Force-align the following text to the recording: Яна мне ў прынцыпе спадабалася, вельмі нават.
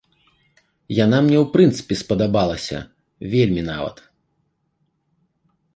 Яна 0.99 1.17
мне 1.25 1.37
ў 1.43 1.45
прынцыпе 1.53 1.95
спадабалася, 2.03 2.77
вельмі 3.35 3.69
нават. 3.73 4.05